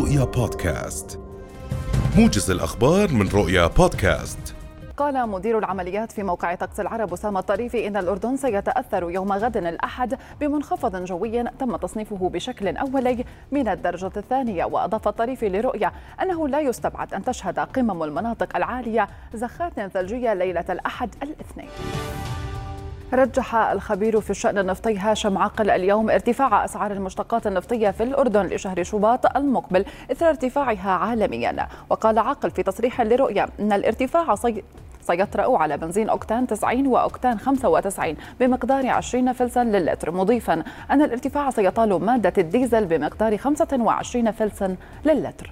رؤيا 0.00 0.24
بودكاست. 0.24 1.20
موجز 2.16 2.50
الأخبار 2.50 3.12
من 3.12 3.28
رؤيا 3.28 3.66
بودكاست. 3.66 4.54
قال 4.96 5.28
مدير 5.28 5.58
العمليات 5.58 6.12
في 6.12 6.22
موقع 6.22 6.54
طقس 6.54 6.80
العرب 6.80 7.12
أسامة 7.12 7.40
الطريفي 7.40 7.86
إن 7.86 7.96
الأردن 7.96 8.36
سيتأثر 8.36 9.10
يوم 9.10 9.32
غد 9.32 9.56
الأحد 9.56 10.18
بمنخفض 10.40 11.04
جوي 11.04 11.44
تم 11.44 11.76
تصنيفه 11.76 12.28
بشكل 12.28 12.76
أولي 12.76 13.24
من 13.52 13.68
الدرجة 13.68 14.12
الثانية. 14.16 14.64
وأضاف 14.64 15.08
الطريفي 15.08 15.48
لرؤية 15.48 15.92
أنه 16.22 16.48
لا 16.48 16.60
يستبعد 16.60 17.14
أن 17.14 17.24
تشهد 17.24 17.58
قمم 17.58 18.02
المناطق 18.02 18.56
العالية 18.56 19.08
زخات 19.34 19.80
ثلجية 19.80 20.34
ليلة 20.34 20.64
الأحد 20.70 21.14
الاثنين. 21.22 21.68
رجح 23.12 23.54
الخبير 23.54 24.20
في 24.20 24.30
الشأن 24.30 24.58
النفطي 24.58 24.98
هاشم 24.98 25.38
عاقل 25.38 25.70
اليوم 25.70 26.10
ارتفاع 26.10 26.64
أسعار 26.64 26.92
المشتقات 26.92 27.46
النفطية 27.46 27.90
في 27.90 28.02
الأردن 28.02 28.46
لشهر 28.46 28.82
شباط 28.82 29.36
المقبل 29.36 29.84
إثر 30.12 30.28
ارتفاعها 30.28 30.90
عالميا. 30.90 31.68
وقال 31.90 32.18
عاقل 32.18 32.50
في 32.50 32.62
تصريح 32.62 33.00
لرؤية 33.00 33.48
أن 33.60 33.72
الارتفاع 33.72 34.34
صي... 34.34 34.62
سيطرأ 35.02 35.58
على 35.58 35.76
بنزين 35.76 36.08
أوكتان 36.08 36.46
90 36.46 36.86
وأوكتان 36.86 37.38
95 37.38 38.16
بمقدار 38.40 38.86
20 38.86 39.32
فلسا 39.32 39.64
للتر 39.64 40.10
مضيفا 40.10 40.62
أن 40.90 41.02
الارتفاع 41.02 41.50
سيطال 41.50 42.04
مادة 42.04 42.32
الديزل 42.38 42.84
بمقدار 42.84 43.36
25 43.36 44.30
فلسا 44.30 44.76
للتر. 45.04 45.50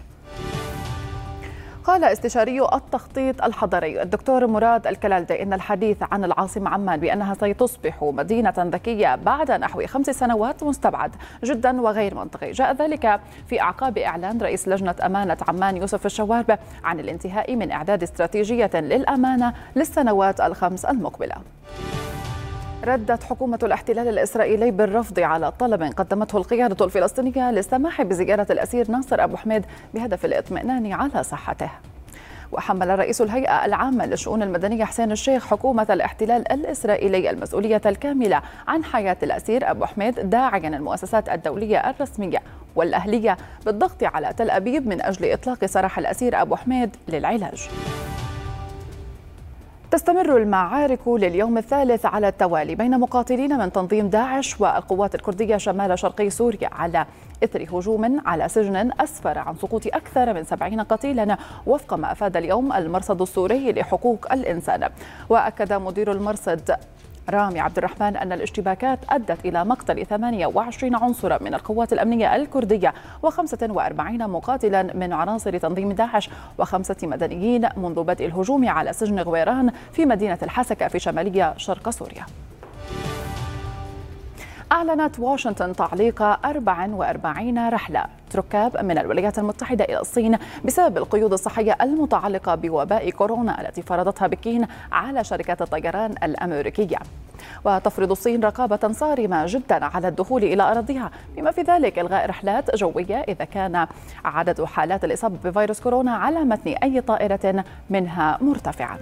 قال 1.88 2.04
استشاري 2.04 2.62
التخطيط 2.62 3.44
الحضري 3.44 4.02
الدكتور 4.02 4.46
مراد 4.46 4.86
الكلالدي 4.86 5.42
إن 5.42 5.52
الحديث 5.52 5.96
عن 6.12 6.24
العاصمة 6.24 6.70
عمان 6.70 7.00
بأنها 7.00 7.34
ستصبح 7.34 8.02
مدينة 8.02 8.54
ذكية 8.58 9.14
بعد 9.14 9.50
نحو 9.50 9.86
خمس 9.86 10.10
سنوات 10.10 10.62
مستبعد 10.62 11.10
جدا 11.44 11.80
وغير 11.80 12.14
منطقي. 12.14 12.50
جاء 12.50 12.72
ذلك 12.72 13.20
في 13.48 13.60
أعقاب 13.60 13.98
إعلان 13.98 14.40
رئيس 14.40 14.68
لجنة 14.68 14.94
أمانة 15.06 15.36
عمان 15.48 15.76
يوسف 15.76 16.06
الشوارب 16.06 16.58
عن 16.84 17.00
الانتهاء 17.00 17.56
من 17.56 17.70
إعداد 17.70 18.02
استراتيجية 18.02 18.70
للأمانة 18.74 19.54
للسنوات 19.76 20.40
الخمس 20.40 20.84
المقبلة. 20.84 21.34
ردت 22.88 23.22
حكومة 23.22 23.58
الاحتلال 23.62 24.08
الإسرائيلي 24.08 24.70
بالرفض 24.70 25.20
على 25.20 25.50
طلب 25.50 25.82
قدمته 25.82 26.38
القيادة 26.38 26.84
الفلسطينية 26.84 27.50
للسماح 27.50 28.02
بزيارة 28.02 28.46
الأسير 28.50 28.90
ناصر 28.90 29.24
أبو 29.24 29.36
حميد 29.36 29.64
بهدف 29.94 30.24
الاطمئنان 30.24 30.92
على 30.92 31.22
صحته. 31.22 31.70
وحمل 32.52 32.98
رئيس 32.98 33.20
الهيئة 33.20 33.64
العامة 33.64 34.06
للشؤون 34.06 34.42
المدنية 34.42 34.84
حسين 34.84 35.12
الشيخ 35.12 35.46
حكومة 35.46 35.86
الاحتلال 35.90 36.52
الإسرائيلي 36.52 37.30
المسؤولية 37.30 37.80
الكاملة 37.86 38.42
عن 38.68 38.84
حياة 38.84 39.16
الأسير 39.22 39.70
أبو 39.70 39.84
حميد 39.84 40.30
داعيا 40.30 40.68
المؤسسات 40.68 41.28
الدولية 41.28 41.90
الرسمية 41.90 42.38
والأهلية 42.76 43.36
بالضغط 43.66 44.04
على 44.04 44.32
تل 44.36 44.50
أبيب 44.50 44.86
من 44.86 45.02
أجل 45.02 45.32
إطلاق 45.32 45.64
سراح 45.66 45.98
الأسير 45.98 46.42
أبو 46.42 46.56
حميد 46.56 46.96
للعلاج. 47.08 47.68
تستمر 49.90 50.36
المعارك 50.36 51.08
لليوم 51.08 51.58
الثالث 51.58 52.06
على 52.06 52.28
التوالي 52.28 52.74
بين 52.74 53.00
مقاتلين 53.00 53.58
من 53.58 53.72
تنظيم 53.72 54.08
داعش 54.08 54.60
والقوات 54.60 55.14
الكردية 55.14 55.56
شمال 55.56 55.98
شرقي 55.98 56.30
سوريا 56.30 56.70
على 56.72 57.06
إثر 57.44 57.62
هجوم 57.62 58.20
على 58.26 58.48
سجن 58.48 58.90
أسفر 59.00 59.38
عن 59.38 59.56
سقوط 59.56 59.86
أكثر 59.86 60.34
من 60.34 60.44
سبعين 60.44 60.80
قتيلا 60.80 61.36
وفق 61.66 61.94
ما 61.94 62.12
أفاد 62.12 62.36
اليوم 62.36 62.72
المرصد 62.72 63.22
السوري 63.22 63.72
لحقوق 63.72 64.32
الإنسان. 64.32 64.88
وأكد 65.28 65.72
مدير 65.72 66.12
المرصد 66.12 66.76
رامي 67.30 67.60
عبد 67.60 67.78
الرحمن 67.78 68.16
أن 68.16 68.32
الاشتباكات 68.32 68.98
أدت 69.10 69.44
إلى 69.44 69.64
مقتل 69.64 70.06
28 70.06 70.94
عنصرا 70.94 71.42
من 71.42 71.54
القوات 71.54 71.92
الأمنية 71.92 72.36
الكردية 72.36 72.94
و45 73.26 74.00
مقاتلا 74.22 74.82
من 74.82 75.12
عناصر 75.12 75.58
تنظيم 75.58 75.92
داعش 75.92 76.30
وخمسة 76.58 76.96
مدنيين 77.02 77.68
منذ 77.76 78.02
بدء 78.02 78.26
الهجوم 78.26 78.68
على 78.68 78.92
سجن 78.92 79.20
غويران 79.20 79.72
في 79.92 80.06
مدينة 80.06 80.38
الحسكة 80.42 80.88
في 80.88 80.98
شمالية 80.98 81.54
شرق 81.56 81.90
سوريا. 81.90 82.26
أعلنت 84.72 85.18
واشنطن 85.18 85.76
تعليق 85.76 86.22
44 86.22 87.68
رحلة. 87.68 88.04
ركاب 88.36 88.84
من 88.84 88.98
الولايات 88.98 89.38
المتحدة 89.38 89.84
إلى 89.84 90.00
الصين 90.00 90.38
بسبب 90.64 90.96
القيود 90.96 91.32
الصحية 91.32 91.76
المتعلقة 91.80 92.54
بوباء 92.54 93.10
كورونا 93.10 93.60
التي 93.60 93.82
فرضتها 93.82 94.26
بكين 94.26 94.66
على 94.92 95.24
شركات 95.24 95.62
الطيران 95.62 96.10
الأمريكية. 96.22 96.98
وتفرض 97.64 98.10
الصين 98.10 98.44
رقابة 98.44 98.92
صارمة 98.92 99.44
جدا 99.46 99.84
على 99.84 100.08
الدخول 100.08 100.44
إلى 100.44 100.62
أراضيها 100.62 101.10
بما 101.36 101.50
في 101.50 101.62
ذلك 101.62 101.98
إلغاء 101.98 102.26
رحلات 102.26 102.76
جوية 102.76 103.20
إذا 103.28 103.44
كان 103.44 103.86
عدد 104.24 104.64
حالات 104.64 105.04
الإصابة 105.04 105.50
بفيروس 105.50 105.80
كورونا 105.80 106.12
على 106.12 106.40
متن 106.40 106.70
أي 106.70 107.00
طائرة 107.00 107.64
منها 107.90 108.38
مرتفعا. 108.40 108.98